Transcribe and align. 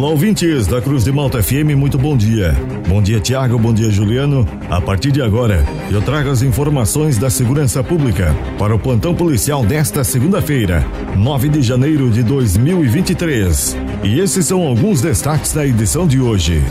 Olá, 0.00 0.08
ouvintes 0.08 0.66
da 0.66 0.80
Cruz 0.80 1.04
de 1.04 1.12
Malta 1.12 1.42
FM, 1.42 1.76
muito 1.76 1.98
bom 1.98 2.16
dia. 2.16 2.56
Bom 2.88 3.02
dia, 3.02 3.20
Tiago, 3.20 3.58
bom 3.58 3.70
dia, 3.70 3.90
Juliano. 3.90 4.48
A 4.70 4.80
partir 4.80 5.12
de 5.12 5.20
agora, 5.20 5.62
eu 5.90 6.00
trago 6.00 6.30
as 6.30 6.40
informações 6.40 7.18
da 7.18 7.28
segurança 7.28 7.84
pública 7.84 8.34
para 8.58 8.74
o 8.74 8.78
plantão 8.78 9.14
policial 9.14 9.62
desta 9.62 10.02
segunda-feira, 10.02 10.86
9 11.14 11.50
de 11.50 11.60
janeiro 11.60 12.08
de 12.08 12.22
2023. 12.22 13.76
E 14.02 14.18
esses 14.18 14.46
são 14.46 14.66
alguns 14.66 15.02
destaques 15.02 15.52
da 15.52 15.66
edição 15.66 16.06
de 16.06 16.18
hoje. 16.18 16.62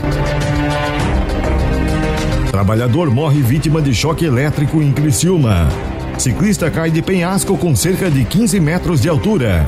Trabalhador 2.50 3.08
morre 3.10 3.40
vítima 3.42 3.80
de 3.80 3.94
choque 3.94 4.24
elétrico 4.24 4.82
em 4.82 4.90
Criciúma. 4.90 5.68
Ciclista 6.18 6.68
cai 6.68 6.90
de 6.90 7.00
penhasco 7.00 7.56
com 7.56 7.76
cerca 7.76 8.10
de 8.10 8.24
15 8.24 8.58
metros 8.58 9.00
de 9.00 9.08
altura. 9.08 9.64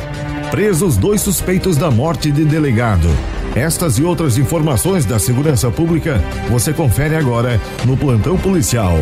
Presos 0.51 0.97
dois 0.97 1.21
suspeitos 1.21 1.77
da 1.77 1.93
morte 1.93 2.33
de 2.33 2.45
delegado. 2.45 3.09
Estas 3.55 3.99
e 3.99 4.03
outras 4.03 4.39
informações 4.39 5.05
da 5.05 5.19
segurança 5.19 5.71
pública 5.71 6.23
você 6.49 6.73
confere 6.73 7.15
agora 7.15 7.61
no 7.85 7.97
Plantão 7.97 8.39
Policial. 8.39 8.97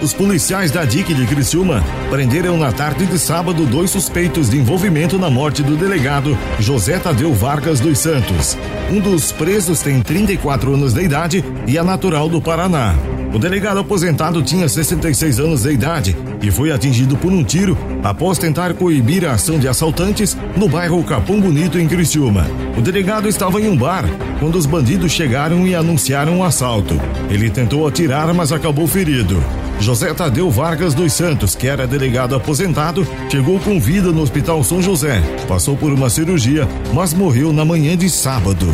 Os 0.00 0.14
policiais 0.14 0.70
da 0.70 0.84
DIC 0.84 1.12
de 1.12 1.26
Criciúma 1.26 1.84
prenderam 2.08 2.56
na 2.56 2.72
tarde 2.72 3.04
de 3.04 3.18
sábado 3.18 3.66
dois 3.66 3.90
suspeitos 3.90 4.48
de 4.48 4.56
envolvimento 4.56 5.18
na 5.18 5.28
morte 5.28 5.62
do 5.62 5.76
delegado 5.76 6.38
José 6.58 6.98
Tadeu 6.98 7.34
Vargas 7.34 7.80
dos 7.80 7.98
Santos. 7.98 8.56
Um 8.90 9.00
dos 9.00 9.30
presos 9.32 9.82
tem 9.82 10.00
34 10.00 10.72
anos 10.72 10.94
de 10.94 11.02
idade 11.02 11.44
e 11.66 11.76
é 11.76 11.82
natural 11.82 12.28
do 12.28 12.40
Paraná. 12.40 12.94
O 13.32 13.38
delegado 13.38 13.78
aposentado 13.78 14.42
tinha 14.42 14.68
66 14.68 15.38
anos 15.38 15.62
de 15.62 15.70
idade 15.70 16.16
e 16.42 16.50
foi 16.50 16.72
atingido 16.72 17.16
por 17.16 17.32
um 17.32 17.44
tiro 17.44 17.78
após 18.02 18.38
tentar 18.38 18.74
coibir 18.74 19.24
a 19.24 19.32
ação 19.32 19.58
de 19.58 19.68
assaltantes 19.68 20.36
no 20.56 20.68
bairro 20.68 21.02
Capão 21.04 21.40
Bonito, 21.40 21.78
em 21.78 21.86
Criciúma. 21.86 22.46
O 22.76 22.80
delegado 22.80 23.28
estava 23.28 23.60
em 23.60 23.68
um 23.68 23.76
bar 23.76 24.04
quando 24.40 24.56
os 24.56 24.66
bandidos 24.66 25.12
chegaram 25.12 25.64
e 25.66 25.74
anunciaram 25.74 26.34
o 26.34 26.38
um 26.38 26.44
assalto. 26.44 27.00
Ele 27.28 27.48
tentou 27.48 27.86
atirar, 27.86 28.32
mas 28.34 28.50
acabou 28.50 28.86
ferido. 28.88 29.40
José 29.78 30.12
Tadeu 30.12 30.50
Vargas 30.50 30.92
dos 30.92 31.12
Santos, 31.12 31.54
que 31.54 31.68
era 31.68 31.86
delegado 31.86 32.34
aposentado, 32.34 33.06
chegou 33.30 33.58
com 33.60 33.80
vida 33.80 34.10
no 34.10 34.22
Hospital 34.22 34.62
São 34.64 34.82
José. 34.82 35.22
Passou 35.46 35.76
por 35.76 35.92
uma 35.92 36.10
cirurgia, 36.10 36.68
mas 36.92 37.14
morreu 37.14 37.52
na 37.52 37.64
manhã 37.64 37.96
de 37.96 38.10
sábado. 38.10 38.66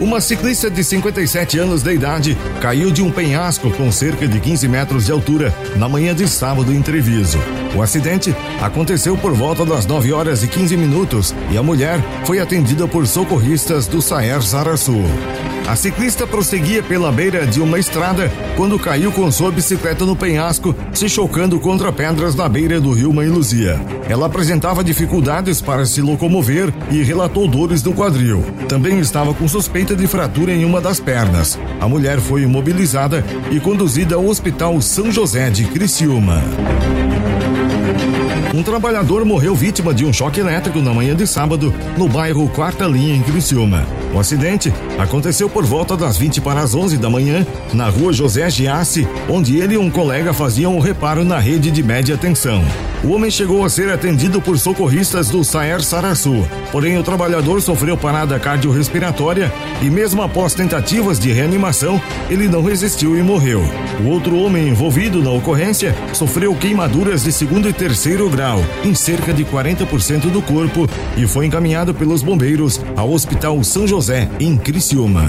Uma 0.00 0.18
ciclista 0.18 0.70
de 0.70 0.82
57 0.82 1.58
anos 1.58 1.82
de 1.82 1.92
idade 1.92 2.36
caiu 2.58 2.90
de 2.90 3.02
um 3.02 3.12
penhasco 3.12 3.70
com 3.70 3.92
cerca 3.92 4.26
de 4.26 4.40
15 4.40 4.66
metros 4.66 5.04
de 5.04 5.12
altura 5.12 5.54
na 5.76 5.90
manhã 5.90 6.14
de 6.14 6.26
sábado 6.26 6.72
em 6.72 6.80
Treviso. 6.80 7.38
O 7.76 7.82
acidente 7.82 8.34
aconteceu 8.62 9.14
por 9.14 9.34
volta 9.34 9.62
das 9.66 9.84
9 9.84 10.10
horas 10.10 10.42
e 10.42 10.48
15 10.48 10.74
minutos 10.78 11.34
e 11.50 11.58
a 11.58 11.62
mulher 11.62 12.00
foi 12.24 12.40
atendida 12.40 12.88
por 12.88 13.06
socorristas 13.06 13.86
do 13.86 14.00
Saer 14.00 14.42
Saraçu. 14.42 15.02
A 15.66 15.76
ciclista 15.76 16.26
prosseguia 16.26 16.82
pela 16.82 17.12
beira 17.12 17.46
de 17.46 17.60
uma 17.60 17.78
estrada 17.78 18.30
quando 18.56 18.78
caiu 18.78 19.12
com 19.12 19.30
sua 19.30 19.52
bicicleta 19.52 20.04
no 20.04 20.16
penhasco, 20.16 20.74
se 20.92 21.08
chocando 21.08 21.60
contra 21.60 21.92
pedras 21.92 22.34
na 22.34 22.48
beira 22.48 22.80
do 22.80 22.92
rio 22.92 23.12
Mãe 23.12 23.28
Luzia. 23.28 23.80
Ela 24.08 24.26
apresentava 24.26 24.82
dificuldades 24.82 25.60
para 25.60 25.86
se 25.86 26.00
locomover 26.00 26.72
e 26.90 27.02
relatou 27.02 27.46
dores 27.46 27.82
no 27.82 27.94
quadril. 27.94 28.44
Também 28.68 28.98
estava 28.98 29.32
com 29.32 29.46
suspeita 29.46 29.94
de 29.94 30.06
fratura 30.06 30.52
em 30.52 30.64
uma 30.64 30.80
das 30.80 30.98
pernas. 30.98 31.58
A 31.80 31.88
mulher 31.88 32.18
foi 32.18 32.42
imobilizada 32.42 33.24
e 33.50 33.60
conduzida 33.60 34.16
ao 34.16 34.26
Hospital 34.26 34.80
São 34.82 35.12
José 35.12 35.50
de 35.50 35.64
Criciúma. 35.66 36.42
Um 38.52 38.64
trabalhador 38.64 39.24
morreu 39.24 39.54
vítima 39.54 39.94
de 39.94 40.04
um 40.04 40.12
choque 40.12 40.40
elétrico 40.40 40.80
na 40.80 40.92
manhã 40.92 41.14
de 41.14 41.26
sábado 41.26 41.72
no 41.96 42.08
bairro 42.08 42.48
Quarta 42.48 42.84
Linha, 42.86 43.14
em 43.14 43.22
Criciúma. 43.22 43.86
O 44.12 44.18
acidente 44.18 44.72
aconteceu 44.98 45.48
por 45.48 45.64
volta 45.64 45.96
das 45.96 46.18
20 46.18 46.40
para 46.40 46.60
as 46.60 46.74
11 46.74 46.96
da 46.96 47.08
manhã 47.08 47.46
na 47.72 47.88
rua 47.88 48.12
José 48.12 48.50
Giassi, 48.50 49.06
onde 49.28 49.58
ele 49.58 49.74
e 49.74 49.78
um 49.78 49.90
colega 49.90 50.32
faziam 50.32 50.76
o 50.76 50.80
reparo 50.80 51.24
na 51.24 51.38
rede 51.38 51.70
de 51.70 51.82
média 51.82 52.16
tensão. 52.16 52.64
O 53.02 53.12
homem 53.12 53.30
chegou 53.30 53.64
a 53.64 53.70
ser 53.70 53.88
atendido 53.90 54.42
por 54.42 54.58
socorristas 54.58 55.30
do 55.30 55.42
Saer 55.42 55.82
Saraçu, 55.82 56.46
porém 56.70 56.98
o 56.98 57.02
trabalhador 57.02 57.62
sofreu 57.62 57.96
parada 57.96 58.38
cardiorrespiratória 58.38 59.50
e 59.80 59.88
mesmo 59.88 60.22
após 60.22 60.52
tentativas 60.52 61.18
de 61.18 61.32
reanimação, 61.32 62.00
ele 62.28 62.46
não 62.46 62.62
resistiu 62.62 63.16
e 63.16 63.22
morreu. 63.22 63.62
O 64.04 64.08
outro 64.08 64.36
homem 64.36 64.68
envolvido 64.68 65.22
na 65.22 65.30
ocorrência 65.30 65.94
sofreu 66.12 66.54
queimaduras 66.54 67.22
de 67.22 67.32
segundo 67.32 67.68
e 67.68 67.72
terceiro 67.72 68.28
grau 68.28 68.62
em 68.84 68.94
cerca 68.94 69.32
de 69.32 69.44
40% 69.44 70.30
do 70.30 70.42
corpo 70.42 70.86
e 71.16 71.26
foi 71.26 71.46
encaminhado 71.46 71.94
pelos 71.94 72.22
bombeiros 72.22 72.80
ao 72.96 73.10
Hospital 73.12 73.62
São 73.64 73.86
José, 74.00 74.26
em 74.40 74.56
Criciúma. 74.56 75.26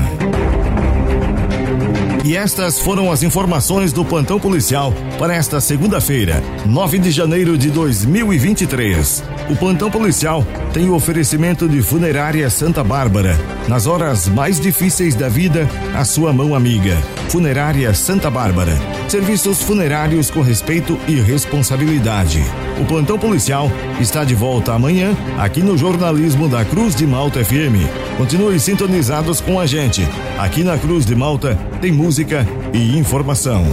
E 2.23 2.37
estas 2.37 2.79
foram 2.79 3.11
as 3.11 3.21
informações 3.21 3.91
do 3.91 4.05
plantão 4.05 4.39
policial 4.39 4.93
para 5.21 5.35
esta 5.35 5.61
segunda-feira, 5.61 6.41
9 6.65 6.97
de 6.97 7.11
janeiro 7.11 7.55
de 7.55 7.69
2023. 7.69 9.23
O 9.51 9.55
plantão 9.55 9.91
policial 9.91 10.43
tem 10.73 10.89
o 10.89 10.95
oferecimento 10.95 11.69
de 11.69 11.79
Funerária 11.83 12.49
Santa 12.49 12.83
Bárbara. 12.83 13.37
Nas 13.67 13.85
horas 13.85 14.27
mais 14.27 14.59
difíceis 14.59 15.13
da 15.13 15.29
vida, 15.29 15.69
a 15.95 16.03
sua 16.03 16.33
mão 16.33 16.55
amiga. 16.55 16.97
Funerária 17.29 17.93
Santa 17.93 18.31
Bárbara. 18.31 18.73
Serviços 19.07 19.61
funerários 19.61 20.31
com 20.31 20.41
respeito 20.41 20.97
e 21.07 21.21
responsabilidade. 21.21 22.43
O 22.81 22.85
plantão 22.85 23.19
policial 23.19 23.71
está 23.99 24.23
de 24.23 24.33
volta 24.33 24.73
amanhã 24.73 25.15
aqui 25.37 25.61
no 25.61 25.77
jornalismo 25.77 26.49
da 26.49 26.65
Cruz 26.65 26.95
de 26.95 27.05
Malta 27.05 27.45
FM. 27.45 27.85
Continue 28.17 28.59
sintonizados 28.59 29.39
com 29.39 29.59
a 29.59 29.67
gente. 29.67 30.01
Aqui 30.39 30.63
na 30.63 30.79
Cruz 30.79 31.05
de 31.05 31.13
Malta 31.13 31.55
tem 31.79 31.91
música 31.91 32.43
e 32.73 32.97
informação. 32.97 33.63